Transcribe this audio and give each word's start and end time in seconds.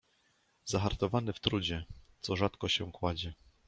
Zahartowany 0.65 1.33
w 1.33 1.39
trudzie, 1.39 1.85
co 2.21 2.35
rzadko 2.35 2.67
się 2.67 2.91
kładzie 2.91 3.33